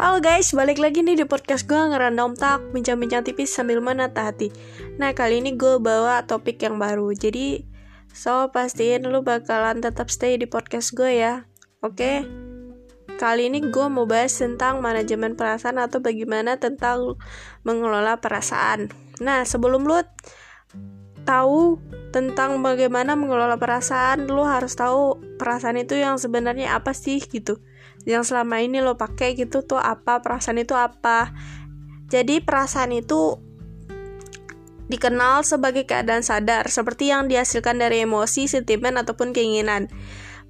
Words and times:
Halo 0.00 0.16
guys, 0.16 0.56
balik 0.56 0.80
lagi 0.80 1.04
nih 1.04 1.12
di 1.12 1.28
podcast 1.28 1.68
gue 1.68 1.76
ngerandom 1.76 2.32
tak 2.32 2.72
bincang-bincang 2.72 3.20
tipis 3.20 3.52
sambil 3.52 3.84
menata 3.84 4.32
hati. 4.32 4.48
Nah 4.96 5.12
kali 5.12 5.44
ini 5.44 5.60
gue 5.60 5.76
bawa 5.76 6.24
topik 6.24 6.56
yang 6.64 6.80
baru, 6.80 7.12
jadi 7.12 7.68
so 8.08 8.48
pastiin 8.48 9.04
lu 9.04 9.20
bakalan 9.20 9.84
tetap 9.84 10.08
stay 10.08 10.40
di 10.40 10.48
podcast 10.48 10.96
gue 10.96 11.20
ya. 11.20 11.44
Oke? 11.84 12.24
Kali 13.20 13.52
ini 13.52 13.60
gue 13.60 13.86
mau 13.92 14.08
bahas 14.08 14.32
tentang 14.40 14.80
manajemen 14.80 15.36
perasaan 15.36 15.76
atau 15.76 16.00
bagaimana 16.00 16.56
tentang 16.56 17.20
mengelola 17.60 18.16
perasaan. 18.24 18.88
Nah 19.20 19.44
sebelum 19.44 19.84
lu 19.84 20.00
tahu 21.28 21.76
tentang 22.08 22.64
bagaimana 22.64 23.20
mengelola 23.20 23.60
perasaan, 23.60 24.24
lu 24.32 24.48
harus 24.48 24.72
tahu 24.72 25.20
perasaan 25.36 25.76
itu 25.76 26.00
yang 26.00 26.16
sebenarnya 26.16 26.72
apa 26.72 26.96
sih 26.96 27.20
gitu 27.20 27.60
yang 28.08 28.24
selama 28.24 28.64
ini 28.64 28.80
lo 28.80 28.96
pakai 28.96 29.36
gitu 29.36 29.64
tuh 29.64 29.76
apa 29.76 30.24
perasaan 30.24 30.56
itu 30.60 30.72
apa 30.72 31.32
jadi 32.10 32.42
perasaan 32.42 32.90
itu 32.96 33.38
dikenal 34.90 35.46
sebagai 35.46 35.86
keadaan 35.86 36.26
sadar 36.26 36.66
seperti 36.66 37.14
yang 37.14 37.30
dihasilkan 37.30 37.78
dari 37.78 38.02
emosi, 38.02 38.50
sentimen 38.50 38.98
ataupun 38.98 39.30
keinginan. 39.30 39.86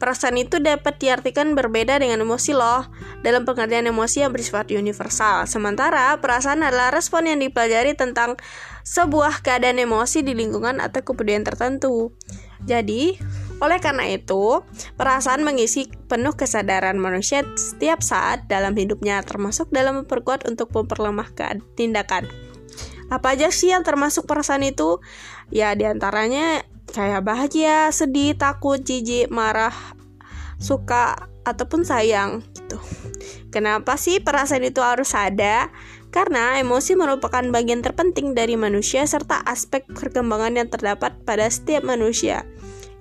Perasaan 0.01 0.41
itu 0.41 0.65
dapat 0.65 0.97
diartikan 0.97 1.53
berbeda 1.53 2.01
dengan 2.01 2.25
emosi 2.25 2.57
loh 2.57 2.89
dalam 3.21 3.45
pengertian 3.45 3.85
emosi 3.85 4.25
yang 4.25 4.33
bersifat 4.33 4.73
universal. 4.73 5.45
Sementara 5.45 6.17
perasaan 6.25 6.65
adalah 6.65 6.89
respon 6.89 7.29
yang 7.29 7.37
dipelajari 7.45 7.93
tentang 7.93 8.41
sebuah 8.80 9.45
keadaan 9.45 9.77
emosi 9.77 10.25
di 10.25 10.33
lingkungan 10.33 10.80
atau 10.80 11.05
kebudayaan 11.05 11.45
tertentu. 11.45 12.17
Jadi, 12.65 13.21
oleh 13.61 13.77
karena 13.77 14.09
itu, 14.09 14.65
perasaan 14.97 15.45
mengisi 15.45 15.93
penuh 16.09 16.33
kesadaran 16.33 16.97
manusia 16.97 17.45
setiap 17.61 18.01
saat 18.01 18.49
dalam 18.49 18.73
hidupnya, 18.73 19.21
termasuk 19.21 19.69
dalam 19.69 20.02
memperkuat 20.05 20.49
untuk 20.49 20.73
memperlemahkan 20.73 21.61
tindakan. 21.77 22.25
Apa 23.13 23.37
aja 23.37 23.52
sih 23.52 23.69
yang 23.69 23.85
termasuk 23.85 24.25
perasaan 24.25 24.65
itu? 24.65 25.05
Ya, 25.52 25.77
di 25.77 25.85
antaranya 25.85 26.65
kayak 26.97 27.21
bahagia, 27.21 27.93
sedih, 27.93 28.33
takut, 28.33 28.80
jijik, 28.80 29.29
marah, 29.29 29.77
suka, 30.57 31.29
ataupun 31.45 31.85
sayang 31.85 32.41
gitu. 32.57 32.79
Kenapa 33.51 33.99
sih 34.01 34.23
perasaan 34.23 34.65
itu 34.65 34.80
harus 34.80 35.13
ada? 35.13 35.69
Karena 36.11 36.59
emosi 36.59 36.99
merupakan 36.99 37.43
bagian 37.51 37.83
terpenting 37.83 38.35
dari 38.35 38.57
manusia 38.59 39.07
serta 39.07 39.43
aspek 39.47 39.87
perkembangan 39.91 40.59
yang 40.59 40.69
terdapat 40.71 41.19
pada 41.23 41.47
setiap 41.47 41.87
manusia 41.87 42.47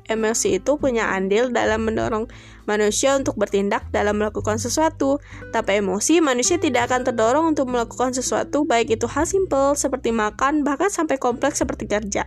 emosi 0.10 0.58
itu 0.58 0.76
punya 0.82 1.14
andil 1.14 1.54
dalam 1.54 1.86
mendorong 1.86 2.26
manusia 2.66 3.14
untuk 3.14 3.38
bertindak 3.38 3.88
dalam 3.94 4.18
melakukan 4.18 4.58
sesuatu. 4.58 5.22
Tanpa 5.54 5.78
emosi, 5.78 6.20
manusia 6.20 6.58
tidak 6.58 6.90
akan 6.90 7.06
terdorong 7.06 7.54
untuk 7.54 7.70
melakukan 7.70 8.12
sesuatu, 8.12 8.66
baik 8.66 8.98
itu 8.98 9.06
hal 9.06 9.30
simpel 9.30 9.78
seperti 9.78 10.10
makan, 10.10 10.66
bahkan 10.66 10.90
sampai 10.90 11.22
kompleks 11.22 11.62
seperti 11.62 11.86
kerja. 11.86 12.26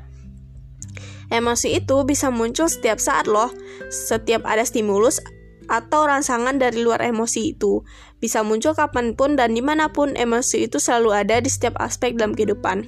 Emosi 1.33 1.81
itu 1.81 1.97
bisa 2.07 2.29
muncul 2.29 2.69
setiap 2.69 3.01
saat 3.01 3.25
loh. 3.25 3.49
Setiap 3.89 4.45
ada 4.45 4.63
stimulus 4.69 5.17
atau 5.73 6.05
rangsangan 6.05 6.61
dari 6.61 6.85
luar 6.85 7.01
emosi 7.01 7.57
itu. 7.57 7.81
Bisa 8.21 8.45
muncul 8.45 8.77
kapan 8.77 9.17
pun 9.17 9.41
dan 9.41 9.57
di 9.57 9.65
mana 9.65 9.89
pun 9.89 10.13
emosi 10.13 10.69
itu 10.69 10.77
selalu 10.77 11.25
ada 11.25 11.41
di 11.41 11.49
setiap 11.49 11.81
aspek 11.81 12.21
dalam 12.21 12.37
kehidupan. 12.37 12.85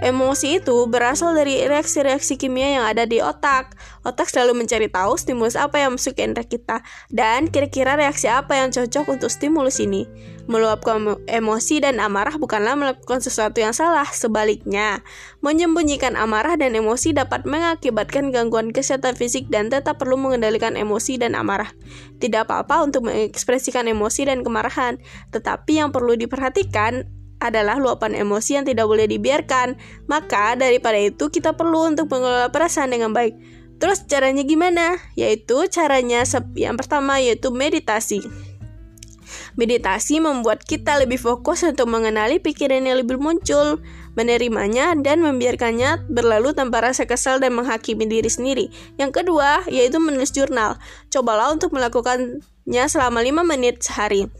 Emosi 0.00 0.64
itu 0.64 0.88
berasal 0.88 1.36
dari 1.36 1.60
reaksi-reaksi 1.68 2.40
kimia 2.40 2.80
yang 2.80 2.84
ada 2.88 3.04
di 3.04 3.20
otak. 3.20 3.76
Otak 4.00 4.32
selalu 4.32 4.64
mencari 4.64 4.88
tahu 4.88 5.12
stimulus 5.20 5.60
apa 5.60 5.76
yang 5.76 6.00
masuk 6.00 6.16
ke 6.16 6.24
indera 6.24 6.40
kita 6.40 6.80
dan 7.12 7.52
kira-kira 7.52 8.00
reaksi 8.00 8.24
apa 8.24 8.56
yang 8.56 8.72
cocok 8.72 9.12
untuk 9.12 9.28
stimulus 9.28 9.76
ini. 9.76 10.08
Meluapkan 10.48 11.20
emosi 11.28 11.84
dan 11.84 12.00
amarah 12.00 12.40
bukanlah 12.40 12.74
melakukan 12.80 13.20
sesuatu 13.20 13.60
yang 13.60 13.76
salah, 13.76 14.08
sebaliknya, 14.08 15.04
menyembunyikan 15.44 16.16
amarah 16.16 16.56
dan 16.56 16.72
emosi 16.72 17.12
dapat 17.12 17.44
mengakibatkan 17.44 18.32
gangguan 18.32 18.72
kesehatan 18.72 19.14
fisik 19.20 19.52
dan 19.52 19.68
tetap 19.68 20.00
perlu 20.00 20.16
mengendalikan 20.16 20.80
emosi 20.80 21.20
dan 21.20 21.36
amarah. 21.36 21.70
Tidak 22.18 22.48
apa-apa 22.48 22.88
untuk 22.88 23.06
mengekspresikan 23.12 23.84
emosi 23.84 24.26
dan 24.26 24.40
kemarahan, 24.40 24.96
tetapi 25.28 25.76
yang 25.76 25.92
perlu 25.92 26.16
diperhatikan 26.16 27.19
adalah 27.40 27.80
luapan 27.80 28.14
emosi 28.14 28.60
yang 28.60 28.68
tidak 28.68 28.86
boleh 28.86 29.08
dibiarkan. 29.08 29.80
Maka 30.06 30.54
daripada 30.54 31.00
itu 31.00 31.32
kita 31.32 31.56
perlu 31.56 31.90
untuk 31.90 32.12
mengelola 32.12 32.52
perasaan 32.52 32.92
dengan 32.92 33.10
baik. 33.16 33.34
Terus 33.80 34.04
caranya 34.04 34.44
gimana? 34.44 35.00
Yaitu 35.16 35.64
caranya 35.72 36.22
yang 36.52 36.76
pertama 36.76 37.16
yaitu 37.16 37.48
meditasi. 37.48 38.20
Meditasi 39.58 40.22
membuat 40.22 40.62
kita 40.64 40.98
lebih 41.00 41.18
fokus 41.20 41.62
untuk 41.66 41.90
mengenali 41.90 42.38
pikiran 42.38 42.86
yang 42.86 43.00
lebih 43.00 43.18
muncul, 43.18 43.78
menerimanya, 44.18 44.94
dan 44.98 45.22
membiarkannya 45.22 46.10
berlalu 46.10 46.54
tanpa 46.56 46.82
rasa 46.82 47.06
kesal 47.06 47.38
dan 47.38 47.54
menghakimi 47.54 48.06
diri 48.06 48.30
sendiri. 48.30 48.66
Yang 48.98 49.22
kedua, 49.22 49.64
yaitu 49.70 50.02
menulis 50.02 50.34
jurnal. 50.34 50.76
Cobalah 51.08 51.54
untuk 51.54 51.70
melakukannya 51.74 52.84
selama 52.90 53.22
5 53.22 53.42
menit 53.46 53.82
sehari. 53.82 54.30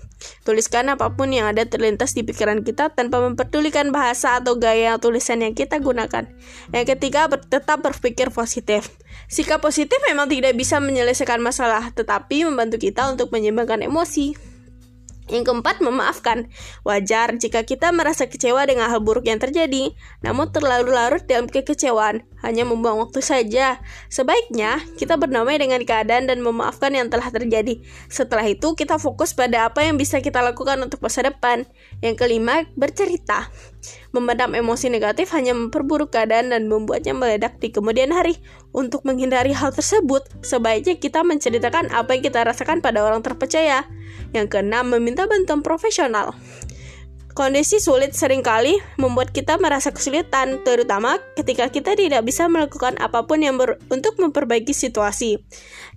Tuliskan 0.45 0.93
apa 0.93 1.17
pun 1.17 1.33
yang 1.33 1.49
ada 1.49 1.65
terlintas 1.65 2.13
di 2.13 2.21
pikiran 2.21 2.61
kita 2.61 2.93
tanpa 2.93 3.25
memperdulikan 3.25 3.89
bahasa 3.89 4.37
atau 4.37 4.61
gaya 4.61 5.01
tulisan 5.01 5.41
yang 5.41 5.57
kita 5.57 5.81
gunakan. 5.81 6.29
Yang 6.77 6.87
ketiga, 6.97 7.25
tetap 7.29 7.81
berpikir 7.81 8.29
positif. 8.29 8.93
Sikap 9.33 9.65
positif 9.65 9.97
memang 10.05 10.29
tidak 10.29 10.53
bisa 10.61 10.77
menyelesaikan 10.77 11.41
masalah, 11.41 11.89
tetapi 11.97 12.45
membantu 12.45 12.77
kita 12.77 13.09
untuk 13.09 13.33
menyeimbangkan 13.33 13.81
emosi. 13.81 14.50
Yang 15.31 15.51
keempat, 15.51 15.79
memaafkan. 15.79 16.51
Wajar 16.83 17.39
jika 17.39 17.63
kita 17.63 17.95
merasa 17.95 18.27
kecewa 18.27 18.67
dengan 18.67 18.91
hal 18.91 18.99
buruk 18.99 19.31
yang 19.31 19.39
terjadi, 19.39 19.95
namun 20.27 20.51
terlalu 20.51 20.91
larut 20.91 21.23
dalam 21.25 21.47
kekecewaan, 21.47 22.27
hanya 22.41 22.65
membuang 22.69 23.01
waktu 23.01 23.21
saja. 23.21 23.81
Sebaiknya, 24.09 24.81
kita 24.97 25.17
berdamai 25.21 25.61
dengan 25.61 25.81
keadaan 25.85 26.29
dan 26.29 26.41
memaafkan 26.41 26.93
yang 26.93 27.09
telah 27.09 27.29
terjadi. 27.29 27.81
Setelah 28.09 28.45
itu, 28.49 28.73
kita 28.77 28.97
fokus 28.97 29.33
pada 29.33 29.69
apa 29.69 29.85
yang 29.85 29.97
bisa 30.01 30.21
kita 30.21 30.41
lakukan 30.41 30.81
untuk 30.81 31.01
masa 31.01 31.25
depan. 31.25 31.69
Yang 32.05 32.17
kelima, 32.21 32.69
bercerita. 32.77 33.49
Memendam 34.13 34.53
emosi 34.53 34.93
negatif 34.93 35.33
hanya 35.33 35.57
memperburuk 35.57 36.13
keadaan 36.13 36.53
dan 36.53 36.67
membuatnya 36.69 37.15
meledak 37.17 37.57
di 37.63 37.73
kemudian 37.73 38.13
hari. 38.13 38.37
Untuk 38.71 39.03
menghindari 39.03 39.51
hal 39.51 39.75
tersebut, 39.75 40.27
sebaiknya 40.45 40.99
kita 40.99 41.25
menceritakan 41.27 41.91
apa 41.91 42.15
yang 42.15 42.23
kita 42.23 42.45
rasakan 42.45 42.83
pada 42.85 43.03
orang 43.03 43.23
terpercaya. 43.25 43.87
Yang 44.31 44.59
keenam, 44.59 44.91
meminta 44.91 45.27
bantuan 45.27 45.63
profesional. 45.63 46.35
Kondisi 47.31 47.79
sulit 47.79 48.13
sering 48.13 48.43
kali 48.43 48.75
membuat 48.99 49.31
kita 49.31 49.55
merasa 49.57 49.95
kesulitan, 49.95 50.61
terutama 50.67 51.17
ketika 51.39 51.71
kita 51.71 51.95
tidak 51.95 52.27
bisa 52.27 52.51
melakukan 52.51 52.99
apa 52.99 53.23
pun 53.25 53.39
yang 53.39 53.55
ber 53.55 53.79
untuk 53.87 54.19
memperbaiki 54.19 54.75
situasi. 54.75 55.39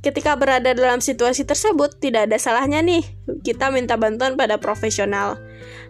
Ketika 0.06 0.38
berada 0.38 0.78
dalam 0.78 1.02
situasi 1.02 1.44
tersebut, 1.44 1.98
tidak 1.98 2.30
ada 2.30 2.38
salahnya 2.38 2.86
nih 2.86 3.02
kita 3.42 3.74
minta 3.74 3.98
bantuan 3.98 4.38
pada 4.38 4.62
profesional. 4.62 5.42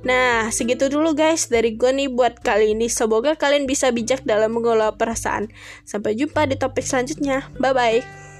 Nah, 0.07 0.47
segitu 0.53 0.87
dulu 0.87 1.11
guys 1.11 1.51
dari 1.51 1.75
gue 1.75 1.91
nih 1.91 2.07
buat 2.07 2.39
kali 2.39 2.71
ini. 2.77 2.87
Semoga 2.87 3.35
kalian 3.35 3.67
bisa 3.67 3.91
bijak 3.91 4.23
dalam 4.23 4.55
mengelola 4.55 4.95
perasaan. 4.95 5.51
Sampai 5.83 6.15
jumpa 6.15 6.47
di 6.47 6.55
topik 6.55 6.85
selanjutnya. 6.85 7.51
Bye 7.59 7.73
bye. 7.75 8.32